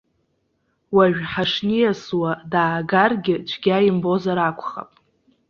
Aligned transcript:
Уажә 0.95 1.21
ҳашниасуа 1.31 2.31
даагаргьы 2.51 3.35
цәгьа 3.49 3.77
имбозар 3.89 4.37
акәхап. 4.47 4.89